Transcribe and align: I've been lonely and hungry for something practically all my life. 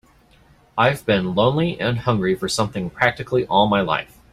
I've 0.79 1.05
been 1.05 1.35
lonely 1.35 1.79
and 1.79 1.99
hungry 1.99 2.33
for 2.33 2.49
something 2.49 2.89
practically 2.89 3.45
all 3.45 3.67
my 3.67 3.81
life. 3.81 4.17